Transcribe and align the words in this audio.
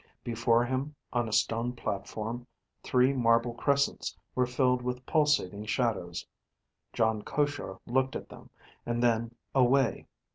Before 0.23 0.65
him, 0.65 0.95
on 1.13 1.29
a 1.29 1.31
stone 1.31 1.73
platform, 1.73 2.47
three 2.81 3.13
marble 3.13 3.53
crescents 3.53 4.17
were 4.33 4.47
filled 4.47 4.81
with 4.81 5.05
pulsating 5.05 5.67
shadows. 5.67 6.25
Jon 6.91 7.21
Koshar 7.21 7.77
looked 7.85 8.15
at 8.15 8.27
them, 8.29 8.49
and 8.83 9.03
then 9.03 9.35
away. 9.53 10.07